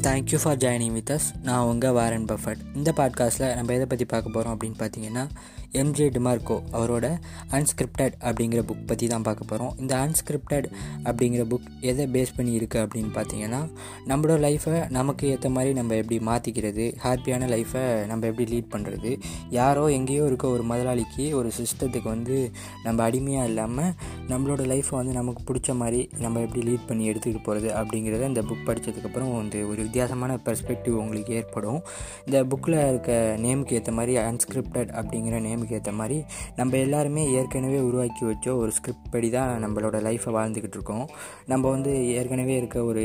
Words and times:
Thank you 0.00 0.38
for 0.42 0.56
joining 0.56 0.92
with 0.92 1.10
us 1.10 1.26
நான் 1.42 1.64
உங்கள் 1.64 1.92
Warren 1.92 2.24
Buffett. 2.24 2.60
இந்த 2.74 2.92
பாட்காஸ்ட்டில் 2.96 3.54
நம்ம 3.54 3.72
எதை 3.72 3.86
பற்றி 3.86 4.04
பார்க்க 4.04 4.30
போகிறோம் 4.30 4.58
அப்படின்னு 4.58 4.78
பார்த்தீங்கன்னா 4.78 5.24
எம்ஜே 5.72 6.06
டிமார்க்கோ 6.10 6.62
அவரோட 6.72 7.06
அன்ஸ்கிரிப்டட் 7.50 8.14
அப்படிங்கிற 8.20 8.62
புக் 8.68 8.86
பற்றி 8.86 9.06
தான் 9.06 9.22
பார்க்க 9.22 9.44
போகிறோம் 9.44 9.74
இந்த 9.78 9.96
அன்ஸ்கிரிப்டட் 9.96 10.66
அப்படிங்கிற 11.04 11.42
புக் 11.48 11.68
எதை 11.80 12.06
பேஸ் 12.06 12.34
பண்ணி 12.36 12.58
இருக்குது 12.58 12.82
அப்படின்னு 12.82 13.10
பார்த்தீங்கன்னா 13.14 13.60
நம்மளோட 14.08 14.38
லைஃப்பை 14.40 14.90
நமக்கு 14.90 15.28
ஏற்ற 15.28 15.50
மாதிரி 15.50 15.74
நம்ம 15.74 15.94
எப்படி 15.94 16.18
மாற்றிக்கிறது 16.18 16.96
ஹாப்பியான 17.02 17.48
லைஃப்பை 17.48 18.06
நம்ம 18.06 18.26
எப்படி 18.26 18.58
லீட் 18.58 18.72
பண்ணுறது 18.72 19.20
யாரோ 19.50 19.90
எங்கேயோ 19.90 20.26
இருக்க 20.26 20.48
ஒரு 20.48 20.62
முதலாளிக்கு 20.62 21.36
ஒரு 21.36 21.50
சிஸ்டத்துக்கு 21.58 22.04
வந்து 22.04 22.50
நம்ம 22.82 23.02
அடிமையாக 23.02 23.48
இல்லாமல் 23.48 23.92
நம்மளோட 24.30 24.62
லைஃப்பை 24.70 24.94
வந்து 24.98 25.12
நமக்கு 25.12 25.40
பிடிச்ச 25.48 25.74
மாதிரி 25.80 26.00
நம்ம 26.18 26.40
எப்படி 26.40 26.60
லீட் 26.66 26.86
பண்ணி 26.86 27.04
எடுத்துக்கிட்டு 27.10 27.42
போகிறது 27.42 27.68
அப்படிங்கிறத 27.80 28.26
இந்த 28.30 28.42
புக் 28.42 28.66
படித்ததுக்கப்புறம் 28.66 29.32
வந்து 29.36 29.58
ஒரு 29.70 29.80
வித்தியாசமான 29.82 30.32
பெர்ஸ்பெக்டிவ் 30.44 30.96
உங்களுக்கு 31.02 31.32
ஏற்படும். 31.34 31.80
இந்த 32.24 32.38
புக்கில் 32.50 32.76
இருக்க 32.88 33.12
நேமுக்கு 33.44 33.72
ஏற்ற 33.72 33.92
மாதிரி 33.92 34.12
அன்ஸ்கிரிப்டட் 34.16 34.90
அப்படிங்கிற 35.00 35.38
நேமுக்கு 35.46 35.72
ஏற்ற 35.72 35.92
மாதிரி 35.92 36.18
நம்ம 36.56 36.76
எல்லாருமே 36.76 37.24
ஏற்கனவே 37.30 37.78
உருவாக்கி 37.78 38.24
வச்ச 38.24 38.54
ஒரு 38.56 38.72
ஸ்கிரிப்ட் 38.72 39.10
படி 39.10 39.30
தான் 39.30 39.64
நம்மளோட 39.64 39.96
லைஃப்பை 40.08 40.34
வாழ்ந்துக்கிட்டு 40.38 40.78
இருக்கோம். 40.78 41.08
நம்ம 41.46 41.70
வந்து 41.70 41.94
ஏற்கனவே 42.08 42.56
இருக்க 42.56 42.84
ஒரு 42.84 43.04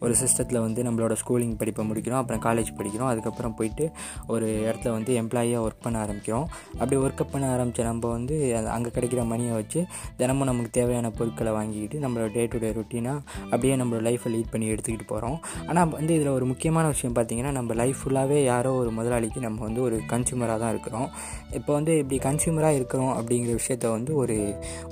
ஒரு 0.00 0.14
சிஸ்டத்தில் 0.22 0.60
வந்து 0.60 0.82
நம்மளோட 0.82 1.16
ஸ்கூலிங் 1.22 1.56
படிப்பை 1.56 1.88
முடிக்கிறோம் 1.90 2.20
அப்புறம் 2.22 2.44
காலேஜ் 2.48 2.70
படிக்கிறோம் 2.78 3.10
அதுக்கப்புறம் 3.12 3.54
போயிட்டு 3.54 3.86
ஒரு 4.26 4.48
இடத்துல 4.68 4.90
வந்து 4.90 5.12
எம்ப்ளாயியாக 5.22 5.64
ஒர்க் 5.66 5.84
பண்ண 5.86 6.04
ஆரம்பிக்கிறோம். 6.04 6.46
அப்படி 6.72 6.96
ஒர்க் 6.96 7.24
பண்ண 7.32 7.52
ஆரம்பித்த 7.52 7.82
நம்ம 7.82 8.08
வந்து 8.08 8.36
அங்கே 8.76 8.90
கிடைக்கிற 8.90 9.26
மணியை 9.26 9.54
வச்சு 9.54 9.82
தினமும் 10.16 10.48
நமக்கு 10.50 10.72
தேவையான 10.78 11.10
பொருட்களை 11.18 11.52
வாங்கிக்கிட்டு 11.58 11.98
நம்மளோட 12.04 12.28
டே 12.36 12.44
டு 12.52 12.60
டே 12.64 12.70
ரொட்டீனாக 12.78 13.18
அப்படியே 13.50 13.74
நம்மளோட 13.80 14.02
லைஃப்பை 14.08 14.30
லீட் 14.34 14.52
பண்ணி 14.52 14.66
எடுத்துக்கிட்டு 14.74 15.08
போகிறோம் 15.12 15.38
ஆனால் 15.68 15.90
வந்து 15.98 16.12
இதில் 16.18 16.32
ஒரு 16.36 16.46
முக்கியமான 16.52 16.86
விஷயம் 16.94 17.16
பார்த்திங்கன்னா 17.18 17.52
நம்ம 17.58 17.74
லைஃப் 17.82 17.98
ஃபுல்லாகவே 18.00 18.38
யாரோ 18.52 18.72
ஒரு 18.82 18.90
முதலாளிக்கு 18.98 19.40
நம்ம 19.46 19.58
வந்து 19.66 19.80
ஒரு 19.88 19.96
கன்சியூமராக 20.12 20.58
தான் 20.62 20.72
இருக்கிறோம். 20.74 21.08
இப்போ 21.58 21.70
வந்து 21.78 21.92
இப்படி 22.02 22.16
கன்சியூமராக 22.26 22.78
இருக்கிறோம் 22.78 23.12
அப்படிங்கிற 23.18 23.52
விஷயத்த 23.60 23.86
வந்து 23.96 24.12
ஒரு 24.22 24.36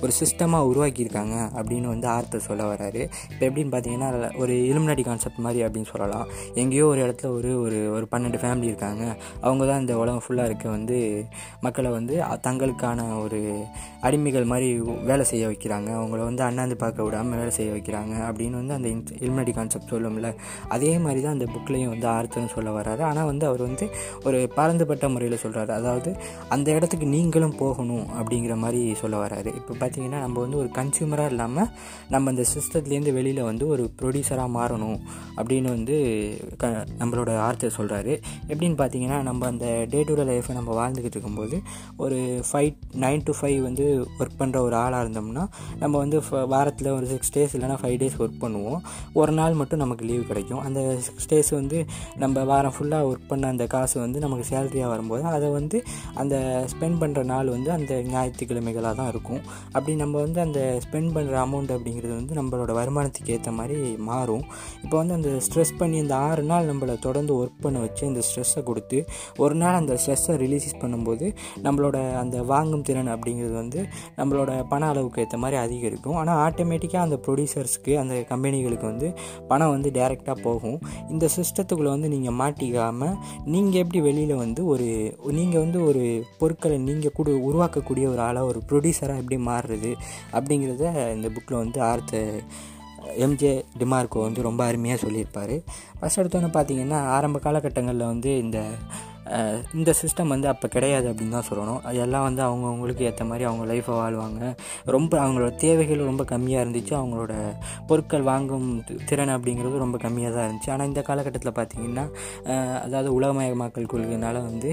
ஒரு 0.03 0.11
சிஸ்டமாக 0.19 0.69
உருவாக்கியிருக்காங்க 0.71 1.35
அப்படின்னு 1.59 1.87
வந்து 1.93 2.07
ஆர்த்தர் 2.15 2.45
சொல்ல 2.47 2.63
வராரு 2.71 3.01
இப்போ 3.31 3.43
எப்படின்னு 3.47 3.73
பார்த்தீங்கன்னா 3.75 4.09
ஒரு 4.43 4.53
இலுமினாட்டி 4.71 5.03
கான்செப்ட் 5.09 5.41
மாதிரி 5.45 5.63
அப்படின்னு 5.65 5.91
சொல்லலாம். 5.93 6.25
எங்கேயோ 6.61 6.85
ஒரு 6.93 6.99
இடத்துல 7.05 7.29
ஒரு 7.37 7.51
ஒரு 7.65 7.79
ஒரு 7.95 8.05
பன்னெண்டு 8.13 8.41
ஃபேமிலி 8.43 8.69
இருக்காங்க. 8.71 9.03
அவங்க 9.45 9.63
தான் 9.71 9.81
இந்த 9.83 9.95
உலகம் 10.03 10.23
ஃபுல்லாக 10.25 10.49
இருக்க 10.51 10.67
வந்து 10.77 10.97
மக்களை 11.67 11.91
வந்து 11.97 12.15
தங்களுக்கான 12.47 13.07
ஒரு 13.23 13.39
அடிமைகள் 14.07 14.49
மாதிரி 14.51 14.67
வேலை 15.09 15.23
செய்ய 15.31 15.48
வைக்கிறாங்க. 15.49 15.89
அவங்கள 15.99 16.19
வந்து 16.29 16.43
அண்ணாந்து 16.47 16.77
பார்க்க 16.83 17.05
விடாமல் 17.07 17.39
வேலை 17.41 17.53
செய்ய 17.57 17.69
வைக்கிறாங்க 17.75 18.13
அப்படின்னு 18.29 18.59
வந்து 18.61 18.75
அந்த 18.77 18.87
இலுமினாட்டி 19.23 19.53
கான்செப்ட் 19.59 19.93
சொல்லும்ல. 19.93 20.29
அதே 20.75 20.91
மாதிரி 21.05 21.21
தான் 21.25 21.35
அந்த 21.37 21.47
புக்லேயும் 21.55 21.91
வந்து 21.93 22.07
ஆர்த்தர்னு 22.15 22.53
சொல்ல 22.55 22.69
வர்றாரு. 22.79 23.03
ஆனால் 23.09 23.29
வந்து 23.31 23.47
அவர் 23.49 23.63
வந்து 23.67 23.87
ஒரு 24.27 24.39
பறந்துபட்ட 24.57 25.09
முறையில் 25.15 25.41
சொல்கிறாரு 25.45 25.73
அதாவது 25.79 26.11
அந்த 26.57 26.67
இடத்துக்கு 26.77 27.07
நீங்களும் 27.15 27.55
போகணும் 27.63 28.05
அப்படிங்கிற 28.19 28.55
மாதிரி 28.63 28.81
சொல்ல 29.03 29.15
வர்றாரு. 29.25 29.49
இப்போ 29.59 29.73
பார்த்தீங்கன்னா 29.81 30.19
நம்ம 30.25 30.39
வந்து 30.45 30.59
ஒரு 30.63 30.69
கன்சியூமராக 30.79 31.33
இல்லாமல் 31.33 31.69
நம்ம 32.13 32.29
அந்த 32.33 32.43
சிஸ்டத்துலேருந்து 32.53 33.13
வெளியில் 33.19 33.41
வந்து 33.49 33.65
ஒரு 33.73 33.83
ப்ரொடியூசராக 33.99 34.49
மாறணும் 34.57 34.99
அப்படின்னு 35.39 35.69
வந்து 35.77 35.95
க 36.61 36.67
நம்மளோட 37.01 37.31
ஆர்த்தர் 37.47 37.77
சொல்கிறாரு 37.77 38.13
எப்படின்னு 38.51 38.77
பார்த்தீங்கன்னா 38.81 39.17
நம்ம 39.29 39.47
அந்த 39.47 39.65
டே 39.91 39.99
டு 40.07 40.13
டே 40.19 40.23
லைஃப்பை 40.29 40.53
நம்ம 40.57 40.71
வாழ்ந்துக்கிட்டு 40.79 41.17
இருக்கும்போது 41.17 41.57
ஒரு 42.05 42.17
ஃபைவ் 42.49 42.71
நைன் 43.03 43.25
டு 43.27 43.33
ஃபைவ் 43.39 43.59
வந்து 43.67 43.85
ஒர்க் 44.19 44.39
பண்ணுற 44.41 44.57
ஒரு 44.67 44.75
ஆளாக 44.83 45.03
இருந்தோம்னா 45.03 45.28
நம்ம 45.81 45.93
வந்து 46.03 46.17
வாரத்தில் 46.53 46.89
ஒரு 46.97 47.07
சிக்ஸ் 47.11 47.33
டேஸ் 47.35 47.53
இல்லைனா 47.57 47.77
ஃபைவ் 47.81 47.97
டேஸ் 48.01 48.17
ஒர்க் 48.23 48.39
பண்ணுவோம். 48.43 48.79
ஒரு 49.21 49.33
நாள் 49.39 49.57
மட்டும் 49.61 49.81
நமக்கு 49.83 50.05
லீவ் 50.09 50.23
கிடைக்கும். 50.31 50.61
அந்த 50.67 50.79
சிக்ஸ் 51.07 51.29
டேஸ் 51.31 51.51
வந்து 51.59 51.79
நம்ம 52.23 52.43
வாரம் 52.51 52.75
ஃபுல்லாக 52.75 53.09
ஒர்க் 53.09 53.27
பண்ண 53.31 53.47
அந்த 53.53 53.67
காசு 53.75 53.95
வந்து 54.05 54.19
நமக்கு 54.25 54.45
சேலரியாக 54.51 54.89
வரும்போது 54.93 55.25
அதை 55.35 55.49
வந்து 55.57 55.77
அந்த 56.23 56.35
ஸ்பெண்ட் 56.73 56.99
பண்ணுற 57.03 57.23
நாள் 57.33 57.53
வந்து 57.55 57.71
அந்த 57.77 57.93
ஞாயிற்றுக்கிழமைகளாக 58.13 58.93
தான் 58.99 59.11
இருக்கும். 59.13 59.41
அப்படி 59.75 59.95
நம்ம 60.03 60.15
வந்து 60.25 60.41
அந்த 60.45 60.59
ஸ்பெண்ட் 60.85 61.13
பண்ணுற 61.17 61.35
அமௌண்ட் 61.45 61.73
அப்படிங்கிறது 61.75 62.13
வந்து 62.19 62.33
நம்மளோட 62.39 62.71
வருமானத்துக்கு 62.79 63.33
ஏற்ற 63.35 63.51
மாதிரி 63.59 63.77
மாறும். 64.09 64.45
இப்போ 64.83 64.95
வந்து 65.01 65.15
அந்த 65.19 65.31
ஸ்ட்ரெஸ் 65.45 65.73
பண்ணி 65.79 65.97
இந்த 66.03 66.15
ஆறு 66.27 66.43
நாள் 66.51 66.69
நம்மளை 66.71 66.95
தொடர்ந்து 67.07 67.33
ஒர்க் 67.41 67.61
பண்ண 67.65 67.77
வச்சு 67.85 68.03
அந்த 68.11 68.21
ஸ்ட்ரெஸ்ஸை 68.27 68.63
கொடுத்து 68.69 68.99
ஒரு 69.43 69.55
நாள் 69.61 69.77
அந்த 69.81 69.93
ஸ்ட்ரெஸ்ஸை 70.01 70.35
ரிலீஸ் 70.43 70.67
பண்ணும்போது 70.83 71.27
நம்மளோட 71.65 71.97
அந்த 72.21 72.37
வாங்கும் 72.51 72.85
திறன் 72.87 73.11
அப்படிங்கிறது 73.15 73.55
வந்து 73.61 73.79
நம்மளோட 74.19 74.51
பண 74.73 74.81
அளவுக்கு 74.93 75.18
ஏற்ற 75.23 75.37
மாதிரி 75.43 75.57
அதிகரிக்கும். 75.65 76.17
ஆனால் 76.21 76.39
ஆட்டோமேட்டிக்காக 76.45 77.05
அந்த 77.07 77.19
ப்ரொடியூசர்ஸ்க்கு 77.25 77.93
அந்த 78.03 78.15
கம்பெனிகளுக்கு 78.31 78.87
வந்து 78.91 79.09
பணம் 79.51 79.73
வந்து 79.75 79.91
டைரெக்டாக 79.97 80.37
போகும். 80.47 80.79
இந்த 81.13 81.25
சிஸ்டத்துக்குள்ளே 81.37 81.91
வந்து 81.95 82.11
நீங்கள் 82.15 82.37
மாட்டிக்காமல் 82.41 83.15
நீங்கள் 83.55 83.81
எப்படி 83.83 84.01
வெளியில் 84.07 84.35
வந்து 84.43 84.63
ஒரு 84.73 84.89
நீங்கள் 85.39 85.63
வந்து 85.65 85.81
ஒரு 85.89 86.03
பொருட்களை 86.41 86.79
நீங்கள் 86.89 87.17
கூட 87.19 87.29
உருவாக்கக்கூடிய 87.49 88.07
ஒரு 88.13 88.23
ஆளாக 88.29 88.49
ஒரு 88.51 88.61
ப்ரொடியூசராக 88.71 89.21
எப்படி 89.23 89.39
மாறுறது 89.51 89.93
அப்படிங்கிறத 90.37 90.85
இந்த 91.17 91.29
புக்கில் 91.35 91.61
வந்து 91.63 91.79
ஆர்த்த 91.91 92.23
எம்ஜே 93.25 93.51
டிமார்க்கோ 93.81 94.19
வந்து 94.25 94.41
ரொம்ப 94.47 94.61
அருமையாக 94.69 94.99
சொல்லியிருப்பார். 95.03 95.53
ஃபஸ்ட் 95.99 96.19
எடுத்தோன்னு 96.21 96.49
பார்த்தீங்கன்னா 96.55 96.99
ஆரம்ப 97.15 97.37
காலகட்டங்களில் 97.45 98.09
வந்து 98.11 98.31
இந்த 98.45 98.59
இந்த 99.79 99.91
சிஸ்டம் 100.01 100.31
வந்து 100.33 100.47
அப்போ 100.51 100.67
கிடையாது 100.75 101.07
அப்படின்னு 101.11 101.35
தான் 101.37 101.47
சொல்லணும். 101.49 101.81
எல்லாம் 102.03 102.25
வந்து 102.27 102.41
அவங்கவுங்களுக்கு 102.47 103.03
ஏற்ற 103.09 103.23
மாதிரி 103.29 103.43
அவங்க 103.49 103.63
லைஃப்பை 103.71 103.95
வாழ்வாங்க. 104.01 104.41
ரொம்ப 104.95 105.13
அவங்களோட 105.23 105.51
தேவைகள் 105.65 106.01
ரொம்ப 106.09 106.23
கம்மியாக 106.31 106.63
இருந்துச்சு. 106.65 106.93
அவங்களோட 106.99 107.33
பொருட்கள் 107.89 108.25
வாங்கும் 108.31 108.69
திறன் 109.09 109.33
அப்படிங்கிறது 109.35 109.83
ரொம்ப 109.85 109.97
கம்மியாக 110.05 110.33
தான் 110.35 110.47
இருந்துச்சு. 110.47 110.71
ஆனால் 110.75 110.89
இந்த 110.91 111.03
காலகட்டத்தில் 111.09 111.55
பார்த்திங்கன்னா 111.59 112.05
அதாவது 112.85 113.11
உலகமயமாக்கல் 113.19 113.89
கொள்கைனால 113.93 114.35
வந்து 114.49 114.71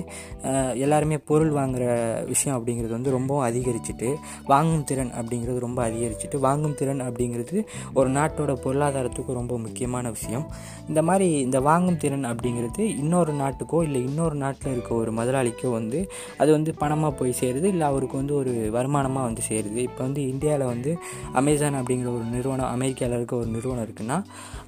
எல்லாருமே 0.84 1.18
பொருள் 1.30 1.52
வாங்குகிற 1.58 1.86
விஷயம் 2.32 2.56
அப்படிங்கிறது 2.58 2.94
வந்து 2.96 3.14
ரொம்பவும் 3.16 3.46
அதிகரிச்சுட்டு 3.48 4.08
வாங்கும் 4.52 4.86
திறன் 4.90 5.12
அப்படிங்கிறது 5.20 5.58
ரொம்ப 5.66 5.80
அதிகரிச்சுட்டு 5.88 6.40
வாங்கும் 6.46 6.78
திறன் 6.80 7.04
அப்படிங்கிறது 7.08 7.56
ஒரு 7.98 8.08
நாட்டோட 8.18 8.52
பொருளாதாரத்துக்கு 8.64 9.38
ரொம்ப 9.40 9.54
முக்கியமான 9.66 10.04
விஷயம். 10.16 10.46
இந்த 10.90 11.00
மாதிரி 11.08 11.28
இந்த 11.46 11.58
வாங்கும் 11.70 12.00
திறன் 12.02 12.26
அப்படிங்கிறது 12.32 12.82
இன்னொரு 13.02 13.32
நாட்டுக்கோ 13.42 13.78
இல்லை 13.86 14.00
இன்னொரு 14.08 14.36
நாட்டில் 14.46 14.72
இருக்க 14.74 14.90
ஒரு 14.94 15.12
முதலாளிக்கோ 15.18 15.70
வந்து 15.78 16.00
அது 16.40 16.50
வந்து 16.56 16.72
பணமாக 16.82 17.12
போய் 17.20 17.38
சேருது 17.40 17.66
இல்லை 17.74 17.86
அவருக்கு 17.92 18.16
வந்து 18.16 18.34
ஒரு 18.40 18.52
வருமானமாக 18.76 19.28
வந்து 19.28 19.42
சேருது. 19.50 19.78
இப்போ 19.88 20.02
வந்து 20.06 20.22
இந்தியாவில் 20.32 20.70
வந்து 20.72 20.92
அமேசான் 21.40 21.80
அப்படிங்கிற 21.80 22.10
ஒரு 22.18 22.26
நிறுவனம் 22.34 22.70
அமெரிக்காவில் 22.74 23.18
இருக்க 23.18 23.34
ஒரு 23.36 23.50
நிறுவனம் 23.56 23.86
இருக்குன்னா 23.86 24.18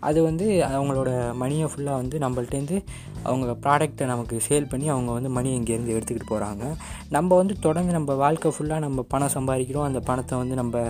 அது 0.01 0.19
வந்து 0.23 0.47
அவங்களோட 0.71 1.11
மணியை 1.35 1.69
ஃபுல்லாக 1.71 2.01
வந்து 2.03 2.17
நம்மள்டேருந்து 2.25 2.77
அவங்க 3.23 3.53
ப்ராடக்டை 3.65 4.05
நமக்கு 4.07 4.37
சேல் 4.47 4.69
பண்ணி 4.69 4.87
அவங்க 4.89 5.11
வந்து 5.13 5.31
மணி 5.31 5.51
இங்கேருந்து 5.59 5.95
எடுத்துக்கிட்டு 5.97 6.31
போகிறாங்க 6.33 6.65
நம்ம 7.09 7.37
வந்து 7.37 7.55
தொடர்ந்து 7.61 7.93
நம்ம 7.93 8.15
வாழ்க்கை 8.15 8.51
ஃபுல்லாக 8.57 8.85
நம்ம 8.87 9.05
பணம் 9.09 9.35
சம்பாதிக்கிறோம் 9.37 9.87
அந்த 9.89 10.01
பணத்தை 10.01 10.37
வந்து 10.39 10.55
நம்ம 10.55 10.83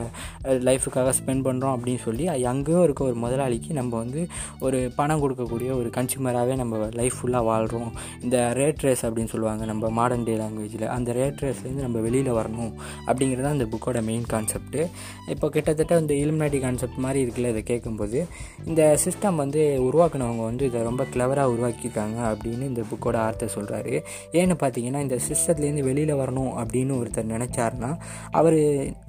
லைஃபுக்காக 0.69 1.15
ஸ்பெண்ட் 1.19 1.47
பண்ணுறோம் 1.47 1.75
அப்படின்னு 1.77 2.03
சொல்லி 2.04 2.27
அங்கேயும் 2.53 2.84
இருக்க 2.84 3.03
ஒரு 3.04 3.16
முதலாளிக்கு 3.16 3.72
நம்ம 3.72 3.93
வந்து 3.98 4.21
ஒரு 4.60 4.81
பணம் 4.97 5.22
கொடுக்கக்கூடிய 5.22 5.71
ஒரு 5.77 5.91
கன்சியூமராகவே 5.97 6.56
நம்ம 6.56 6.91
லைஃப் 6.93 7.19
ஃபுல்லாக 7.19 7.44
வாழ்கிறோம் 7.44 7.91
இந்த 8.22 8.37
ரே 8.53 8.67
ரேட் 8.68 8.84
ரேஸ் 8.84 9.04
அப்படின்னு 9.06 9.30
சொல்லுவாங்க 9.30 9.64
நம்ம 9.64 9.90
மாடர்ன் 9.96 10.24
டே 10.24 10.34
லாங்குவேஜில் 10.38 10.86
அந்த 10.94 11.10
ரேட் 11.12 11.42
ரேஸ்லேருந்து 11.42 11.84
நம்ம 11.84 11.98
வெளியில் 12.00 12.30
வரணும் 12.32 12.72
அப்படிங்கிறது 13.06 13.44
தான் 13.44 13.56
அந்த 13.56 13.66
புக்கோட 13.72 13.98
மெயின் 14.02 14.26
கான்செப்ட்டு 14.30 14.80
இப்போ 15.28 15.46
கிட்டத்தட்ட 15.48 16.00
இந்த 16.00 16.14
இலுமினாட்டி 16.18 16.58
கான்செப்ட் 16.60 16.98
மாதிரி 16.98 17.20
இருக்குல்ல 17.24 17.50
இதை 17.50 17.62
கேட்கும்போது 17.64 18.18
இந்த 18.66 18.82
சிஸ்டம் 19.04 19.36
வந்து 19.36 19.60
உருவாக்குனவங்க 19.86 20.44
வந்து 20.44 20.66
இதை 20.66 20.82
ரொம்ப 20.82 21.04
கிளவராக 21.12 21.52
உருவாக்கியிருக்காங்க 21.54 22.18
அப்படின்னு 22.30 22.66
இந்த 22.66 22.84
புக்கோட 22.90 23.18
ஆர்த்தர் 23.22 23.54
சொல்கிறாரு 23.54 23.94
ஏன்னு 24.34 24.56
பார்த்தீங்கன்னா 24.60 25.00
இந்த 25.00 25.18
சிஸ்டத்துலேருந்து 25.26 25.86
வெளியில் 25.88 26.14
வரணும் 26.14 26.52
அப்படின்னு 26.60 26.98
ஒருத்தர் 26.98 27.32
நினச்சாருன்னா 27.32 27.90
அவர் 28.32 28.58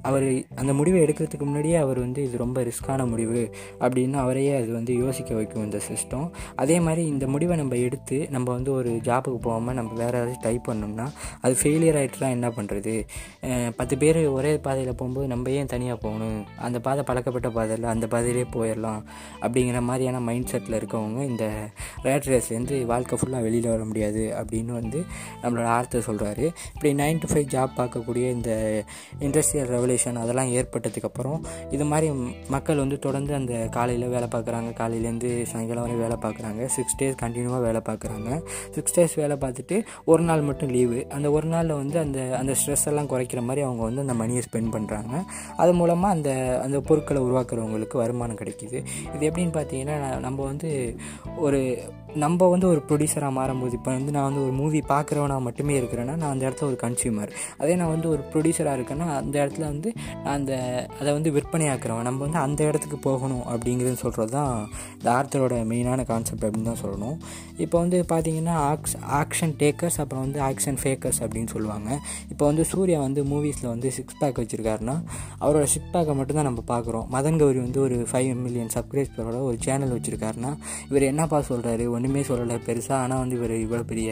அவர் 0.02 0.28
அந்த 0.56 0.72
முடிவை 0.72 1.00
எடுக்கிறதுக்கு 1.02 1.48
முன்னாடியே 1.48 1.78
அவர் 1.80 1.98
வந்து 1.98 2.20
இது 2.22 2.36
ரொம்ப 2.38 2.58
ரிஸ்க்கான 2.62 3.08
முடிவு 3.08 3.42
அப்படின்னு 3.80 4.18
அவரையே 4.20 4.54
அது 4.56 4.70
வந்து 4.72 4.94
யோசிக்க 4.98 5.30
வைக்கும் 5.34 5.64
இந்த 5.64 5.80
சிஸ்டம் 5.88 6.26
அதே 6.56 6.78
மாதிரி 6.80 7.04
இந்த 7.08 7.26
முடிவை 7.28 7.56
நம்ம 7.56 7.76
எடுத்து 7.84 8.18
நம்ம 8.30 8.46
வந்து 8.52 8.72
ஒரு 8.72 8.90
ஜாபுக்கு 9.02 9.40
போகாமல் 9.50 9.78
நம்ம 9.80 9.98
வேறு 10.02 10.18
ஏதாச்சும் 10.20 10.44
டைப் 10.46 10.68
பண்ணோம்னா 10.70 11.06
அது 11.44 11.54
ஃபெயிலியர் 11.60 11.98
ஆகிட்டுலாம் 12.00 12.34
என்ன 12.36 12.48
பண்ணுறது 12.56 12.94
பத்து 13.78 13.94
பேர் 14.02 14.18
ஒரே 14.36 14.52
பாதையில் 14.66 14.96
போகும்போது 15.00 15.26
நம்ம 15.32 15.50
ஏன் 15.58 15.70
தனியாக 15.72 15.98
போகணும்? 16.04 16.40
அந்த 16.66 16.78
பாதை 16.86 17.02
பழக்கப்பட்ட 17.08 17.48
பாதையில் 17.56 17.86
அந்த 17.92 18.06
பாதையிலே 18.14 18.44
போயிடலாம் 18.56 19.02
அப்படிங்கிற 19.44 19.78
மாதிரியான 19.88 20.20
மைண்ட் 20.28 20.50
செட்டில் 20.52 20.76
இருக்கவங்க 20.78 21.20
இந்த 21.30 21.44
ரேட் 22.06 22.28
ரேஸ்லேருந்து 22.32 22.76
வாழ்க்கை 22.90 23.18
ஃபுல்லாக 23.20 23.46
வெளியில் 23.46 23.68
வர 23.72 23.84
முடியாது 23.90 24.22
அப்படின்னு 24.40 24.72
வந்து 24.80 25.00
நம்மளோட 25.42 25.68
ஆர்த்தர் 25.76 26.06
சொல்கிறாரு 26.08 26.44
இப்படி 26.74 26.92
நைன் 27.02 27.20
டு 27.22 27.30
ஃபைவ் 27.32 27.48
ஜாப் 27.54 27.72
பார்க்கக்கூடிய 27.80 28.26
இந்த 28.36 28.50
இண்டஸ்ட்ரியல் 29.26 29.70
ரெவல்யூஷன் 29.76 30.20
அதெல்லாம் 30.22 30.52
ஏற்பட்டதுக்கப்புறம் 30.58 31.40
இது 31.76 31.84
மாதிரி 31.92 32.08
மக்கள் 32.54 32.82
வந்து 32.82 32.98
தொடர்ந்து 33.06 33.32
அந்த 33.40 33.54
காலையில் 33.76 34.06
வேலை 34.14 34.28
பார்க்குறாங்க. 34.34 34.70
காலையிலேருந்து 34.80 35.30
சாயங்காலம் 35.50 35.84
வரை 35.84 35.96
வேலை 36.02 36.16
பார்க்குறாங்க. 36.24 36.62
சிக்ஸ் 36.76 36.96
டேஸ் 37.00 37.16
கண்டினியூவாக 37.22 37.62
வேலை 37.68 37.80
பார்க்குறாங்க. 37.88 38.30
சிக்ஸ் 38.76 38.94
டேஸ் 38.96 39.16
வேலை 39.22 39.36
பார்த்துட்டு 39.40 39.84
ஒரு 40.04 40.22
நாள் 40.22 40.40
மட்டும் 40.40 40.68
லீவு 40.68 41.06
அந்த 41.08 41.30
ஒரு 41.30 41.46
நாளில் 41.46 41.72
வந்து 41.72 41.98
அந்த 41.98 42.36
அந்த 42.38 42.52
ஸ்ட்ரெஸ் 42.52 42.86
எல்லாம் 42.86 43.08
குறைக்கிற 43.08 43.42
மாதிரி 43.42 43.64
அவங்க 43.66 43.82
வந்து 43.82 44.00
அந்த 44.00 44.14
மணியை 44.14 44.42
ஸ்பெண்ட் 44.52 44.72
பண்ணுறாங்க 44.72 45.24
அது 45.56 45.72
மூலமாக 45.72 46.14
அந்த 46.14 46.60
அந்த 46.64 46.80
பொருட்களை 46.80 47.22
உருவாக்குறவங்களுக்கு 47.22 47.96
வருமானம் 47.96 48.36
கிடைக்கிது. 48.36 48.78
இது 49.14 49.30
எப்படின்னு 49.30 49.56
பார்த்தீங்கன்னா 49.58 50.18
நம்ம 50.18 50.44
வந்து 50.44 50.96
ஒரு 51.36 51.82
நம்ம 52.24 52.48
வந்து 52.48 52.66
ஒரு 52.66 52.80
ப்ரொடியூசராக 52.88 53.32
மாறும்போது 53.38 53.72
இப்போ 53.72 53.90
வந்து 53.90 54.12
நான் 54.12 54.26
வந்து 54.28 54.40
ஒரு 54.40 54.52
மூவி 54.52 54.82
பார்க்குறவனா 54.88 55.36
மட்டுமே 55.38 55.80
இருக்கிறேன்னா 55.80 56.14
நான் 56.20 56.32
அந்த 56.34 56.44
இடத்துல 56.48 56.66
ஒரு 56.66 56.78
கன்சியூமர் 56.82 57.30
அதே 57.58 57.76
நான் 57.76 57.92
வந்து 57.94 58.08
ஒரு 58.08 58.22
ப்ரொடியூசராக 58.32 58.78
இருக்கேன்னா 58.78 59.06
அந்த 59.20 59.34
இடத்துல 59.42 59.64
வந்து 59.72 59.94
நான் 60.24 60.34
அந்த 60.34 60.52
அதை 61.00 61.12
வந்து 61.12 61.30
விற்பனையாக்குறவன். 61.30 62.02
நம்ம 62.02 62.18
வந்து 62.18 62.38
அந்த 62.38 62.64
இடத்துக்கு 62.64 62.98
போகணும் 62.98 63.44
அப்படிங்கிறது 63.52 63.98
சொல்கிறது 64.04 64.32
தான் 64.32 64.54
இந்த 64.98 65.10
ஆர்த்தரோட 65.10 65.54
மெயினான 65.72 66.04
கான்செப்ட் 66.10 66.44
அப்படின்னு 66.46 66.70
தான் 66.70 66.82
சொல்லணும். 66.84 67.16
இப்போ 67.58 67.78
வந்து 67.78 68.04
பார்த்தீங்கன்னா 68.12 68.54
ஆக்ஸ் 68.72 68.96
ஆக்ஷன் 69.20 69.54
டேக்கர்ஸ் 69.62 69.98
அப்புறம் 70.02 70.24
வந்து 70.26 70.40
ஆக்ஷன் 70.40 70.78
ஃபேக்கர்ஸ் 70.82 71.20
அப்படின்னு 71.24 71.50
சொல்லுவாங்க. 71.54 71.88
இப்போ 72.32 72.44
வந்து 72.46 72.64
சூர்யா 72.64 73.00
வந்து 73.00 73.24
மூவிஸில் 73.24 73.70
வந்து 73.74 73.90
சிக்ஸ் 73.90 74.18
பேக் 74.20 74.40
வச்சுருக்காருன்னா 74.42 74.96
அவரோட 75.40 75.64
சிக்ஸ் 75.74 75.92
பேக்கை 75.94 76.14
மட்டும்தான் 76.20 76.48
நம்ம 76.50 76.62
பார்க்குறோம். 76.72 77.06
மதன் 77.16 77.38
கௌரி 77.42 77.60
வந்து 77.66 77.80
ஒரு 77.80 77.96
ஃபைவ் 78.12 78.34
மில்லியன் 78.44 78.72
சப்ஸ்கிரைபரோட 78.76 79.38
ஒரு 79.50 79.58
சேனல் 79.66 79.94
வச்சுருக்காருன்னா 79.96 80.52
இவர் 80.90 81.02
என்னப்பா 81.02 81.40
சொல்கிறாரு 81.50 81.86
ஒன்றுமே 82.00 82.20
சொல்லலை. 82.28 82.56
பெருசாக 82.66 83.02
ஆனால் 83.04 83.20
வந்து 83.22 83.36
இவர் 83.38 83.52
இவ்வளோ 83.62 83.84
பெரிய 83.90 84.10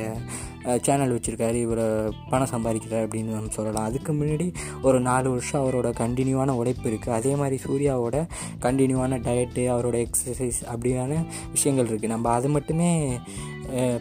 சேனல் 0.87 1.12
வச்சுருக்காரு. 1.14 1.58
இவர் 1.67 1.82
பணம் 2.31 2.50
சம்பாதிக்கிறார் 2.52 3.05
அப்படின்னு 3.05 3.37
நம்ம 3.37 3.52
சொல்லலாம். 3.58 3.87
அதுக்கு 3.90 4.12
முன்னாடி 4.19 4.46
ஒரு 4.88 4.99
நாலு 5.06 5.29
வருஷம் 5.35 5.61
அவரோட 5.62 5.88
கண்டினியூவான 6.00 6.56
உழைப்பு 6.61 6.87
இருக்குது 6.90 7.17
அதே 7.19 7.32
மாதிரி 7.43 7.56
சூர்யாவோட 7.67 8.17
கண்டினியூவான 8.64 9.19
டயட்டு 9.29 9.62
அவரோட 9.75 9.96
எக்ஸசைஸ் 10.06 10.61
அப்படியான 10.73 11.20
விஷயங்கள் 11.55 11.88
இருக்குது 11.90 12.12
நம்ம 12.14 12.32
அது 12.38 12.50
மட்டுமே 12.56 12.90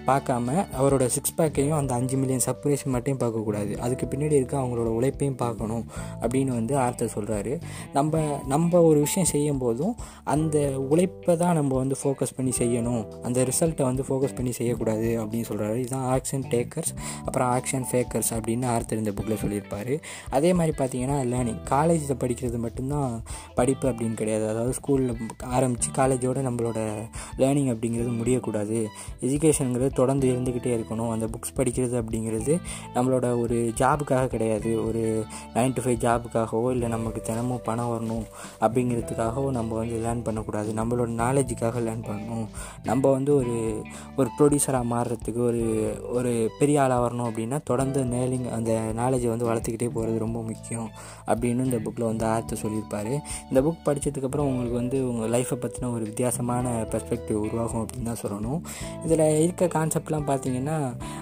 பார்க்காம 0.10 0.66
அவரோட 0.80 1.06
சிக்ஸ் 1.06 1.36
பேக்கையும் 1.38 1.78
அந்த 1.78 1.94
அஞ்சு 1.94 2.18
மில்லியன் 2.18 2.46
சப்ரேஷன் 2.46 2.94
மட்டும் 2.96 3.20
பார்க்கக்கூடாது 3.24 3.74
அதுக்கு 3.78 4.06
பின்னாடி 4.06 4.32
இருக்க 4.32 4.58
அவங்களோட 4.58 4.90
உழைப்பையும் 4.98 5.36
பார்க்கணும் 5.36 5.86
அப்படின்னு 6.22 6.52
வந்து 6.60 6.78
ஆர்த்தர் 6.78 7.14
சொல்கிறாரு 7.16 7.62
நம்ம 7.94 8.22
நம்ம 8.46 8.82
ஒரு 8.82 9.00
விஷயம் 9.00 9.30
செய்யும் 9.32 9.58
போதும் 9.58 9.96
அந்த 10.24 10.58
உழைப்பை 10.78 11.38
தான் 11.38 11.56
நம்ம 11.56 11.76
வந்து 11.76 11.96
ஃபோக்கஸ் 12.04 12.34
பண்ணி 12.36 12.54
செய்யணும். 12.60 13.04
அந்த 13.24 13.46
ரிசல்ட்டை 13.50 13.82
வந்து 13.82 14.04
ஃபோக்கஸ் 14.08 14.36
பண்ணி 14.36 14.52
செய்யக்கூடாது 14.52 15.10
அப்படின்னு 15.22 15.48
சொல்கிறாரு 15.50 15.76
இதுதான் 15.76 16.06
ஆக்ஷன் 16.16 16.46
டேக்கர்ஸ் 16.54 16.92
அப்புறம் 17.26 17.50
ஆக்ஷன் 17.58 17.86
ஃபேக்கர்ஸ் 17.92 18.32
அப்படின்னு 18.38 18.66
ஆர்த்தர் 18.66 18.98
இந்த 18.98 19.12
புக்கில் 19.12 19.42
சொல்லியிருப்பார். 19.44 19.94
அதே 20.30 20.54
மாதிரி 20.54 20.76
பார்த்தீங்கன்னா 20.78 21.18
லேர்னிங் 21.34 21.62
காலேஜில் 21.64 22.20
படிக்கிறது 22.24 22.58
மட்டும்தான் 22.58 23.24
படிப்பு 23.56 23.90
அப்படின்னு 23.92 24.14
கிடையாது. 24.14 24.48
அதாவது 24.48 24.74
ஸ்கூலில் 24.80 25.14
ஆரம்பித்து 25.44 25.90
காலேஜோடு 26.00 26.42
நம்மளோட 26.48 26.80
லேர்னிங் 27.38 27.72
அப்படிங்கிறது 27.74 28.14
முடியக்கூடாது. 28.22 28.80
எஜுகேஷன் 29.22 29.56
மோட்டிவேஷனுங்கிறது 29.58 29.92
தொடர்ந்து 29.94 30.28
இருந்துக்கிட்டே 30.32 30.72
இருக்கணும். 30.78 31.12
அந்த 31.12 31.26
புக்ஸ் 31.26 31.56
படிக்கிறது 31.56 31.96
அப்படிங்கிறது 32.02 32.60
நம்மளோட 32.96 33.40
ஒரு 33.42 33.58
ஜாபுக்காக 33.78 34.28
கிடையாது. 34.28 34.88
ஒரு 34.88 35.24
நைன் 35.54 35.74
டு 35.74 35.82
ஃபைவ் 35.82 36.02
ஜாபுக்காகவோ 36.06 36.72
இல்லை 36.72 36.90
நமக்கு 36.90 37.22
தினமும் 37.22 37.64
பணம் 37.64 37.92
வரணும் 37.94 38.26
அப்படிங்கிறதுக்காகவோ 38.60 39.50
நம்ம 39.50 39.76
வந்து 39.76 39.98
லேர்ன் 40.06 40.24
பண்ணக்கூடாது. 40.24 40.72
நம்மளோட 40.74 41.10
நாலேஜுக்காக 41.24 41.84
லேர்ன் 41.88 42.06
பண்ணணும். 42.10 42.48
நம்ம 42.84 43.12
வந்து 43.12 43.36
ஒரு 43.36 43.56
ஒரு 44.16 44.30
ப்ரொடியூசராக 44.38 44.86
மாறுறதுக்கு 44.94 45.42
ஒரு 45.50 45.64
ஒரு 46.18 46.52
பெரிய 46.60 46.82
ஆளாக 46.82 47.02
வரணும் 47.06 47.28
அப்படின்னா 47.30 47.60
தொடர்ந்து 47.64 48.00
நேலிங் 48.04 48.48
அந்த 48.52 48.72
நாலேஜை 48.96 49.30
வந்து 49.34 49.50
வளர்த்துக்கிட்டே 49.50 49.90
போகிறது 49.90 50.24
ரொம்ப 50.26 50.42
முக்கியம் 50.42 50.90
அப்படின்னு 51.28 51.66
இந்த 51.70 51.80
புக்கில் 51.86 52.10
வந்து 52.12 52.26
ஆர்த்து 52.26 52.56
சொல்லியிருப்பார். 52.56 53.14
இந்த 53.50 53.60
புக் 53.66 53.86
படித்ததுக்கப்புறம் 53.88 54.50
உங்களுக்கு 54.50 54.82
வந்து 54.82 54.98
உங்கள் 55.10 55.32
லைஃப்பை 55.36 55.58
பற்றின 55.64 55.92
ஒரு 55.94 56.04
வித்தியாசமான 56.10 56.68
பெர்ஸ்பெக்டிவ் 56.92 57.40
உருவாகும் 57.46 57.86
அப்படின்னு 57.86 58.10
தான் 58.12 58.24
சொல்லணும். 58.24 58.62
இதில் 59.06 59.26
இருக்க 59.48 59.66
கான்செப்ட்லாம் 59.78 60.28
பார்த்தீங்கன்னா 60.30 60.78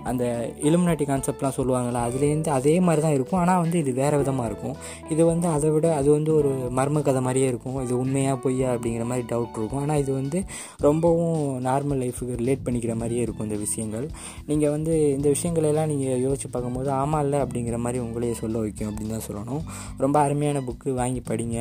அந்த 0.10 0.24
இலுமினாட்டி 0.68 1.06
கான்செப்ட்லாம் 1.12 1.56
சொல்லுவாங்கள்ல 1.58 2.02
அதுலேருந்து 2.08 2.52
அதே 2.58 2.76
மாதிரி 2.88 3.02
தான் 3.06 3.16
இருக்கும். 3.18 3.40
ஆனால் 3.44 3.62
வந்து 3.64 3.78
இது 3.84 3.92
வேறு 4.02 4.20
விதமாக 4.22 4.50
இருக்கும். 4.52 4.76
இது 5.14 5.22
வந்து 5.32 5.48
அதை 5.56 5.70
விட 5.76 5.88
அது 6.00 6.10
வந்து 6.18 6.32
ஒரு 6.40 6.52
மர்ம 6.80 7.04
கதை 7.08 7.22
மாதிரியே 7.28 7.48
இருக்கும். 7.54 7.78
இது 7.86 7.94
உண்மையாக 8.04 8.38
பொய்யா 8.46 8.70
அப்படிங்கிற 8.76 9.06
மாதிரி 9.12 9.26
டவுட் 9.34 9.60
இருக்கும். 9.62 9.82
ஆனால் 9.86 10.02
இது 10.04 10.12
வந்து 10.20 10.42
ரொம்பவும் 10.88 11.40
நார்மல் 11.68 12.02
லைஃபுக்கு 12.04 12.40
ரிலேட் 12.42 12.66
பண்ணிக்கிற 12.68 12.96
மாதிரியே 13.02 13.24
இருக்கும் 13.28 13.48
இந்த 13.50 13.60
விஷயங்கள். 13.66 14.08
நீங்கள் 14.52 14.74
வந்து 14.76 14.94
இந்த 15.18 15.28
விஷயங்களெல்லாம் 15.36 15.92
நீங்கள் 15.94 16.22
யோசிச்சு 16.26 16.50
பார்க்கும்போது 16.56 16.92
ஆமாம் 17.02 17.24
இல்லை 17.26 17.42
அப்படிங்கிற 17.46 17.80
மாதிரி 17.86 18.02
உங்களையே 18.06 18.36
சொல்ல 18.44 18.58
வைக்கும் 18.66 18.90
அப்படின்னு 18.92 19.16
தான் 19.18 19.28
சொல்லணும். 19.30 19.64
ரொம்ப 20.06 20.18
அருமையான 20.26 20.62
புக்கு 20.70 20.90
வாங்கி 21.02 21.24
படிங்க. 21.32 21.60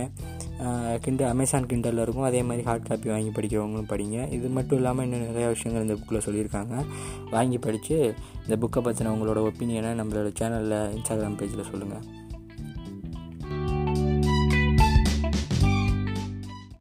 கிண்டல் 1.01 1.31
அமேசான் 1.31 1.67
கிண்டலில் 1.67 2.03
இருக்கும். 2.03 2.29
அதே 2.31 2.43
மாதிரி 2.43 2.65
ஹார்ட் 2.67 2.87
காப்பி 2.87 3.09
வாங்கி 3.09 3.33
படிக்கிறவங்களும் 3.37 3.91
படிங்க. 3.93 4.33
இது 4.33 4.49
மட்டும் 4.49 4.79
இல்லாமல் 4.79 5.05
இன்னும் 5.05 5.29
நிறையா 5.31 5.49
விஷயங்கள் 5.55 5.87
இந்த 5.87 5.97
புக்கில் 6.01 6.25
சொல்லியிருக்காங்க. 6.27 6.85
வாங்கி 7.31 7.59
படித்து 7.59 8.15
இந்த 8.49 8.56
புக்கை 8.65 8.83
பற்றின 8.83 9.15
உங்களோட 9.17 9.43
ஒப்பீனியனை 9.51 9.93
நம்மளோட 10.03 10.31
சேனலில் 10.41 10.79
இன்ஸ்டாகிராம் 10.97 11.41
பேஜில் 11.41 11.71
சொல்லுங்கள் 11.71 12.23